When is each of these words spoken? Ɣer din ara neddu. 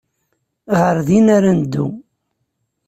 Ɣer 0.79 0.97
din 1.07 1.27
ara 1.35 1.51
neddu. 1.59 1.87